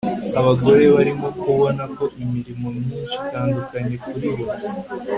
[0.39, 4.45] Abagore barimo kubona ko imirimo myinshi itandukanye kuri bo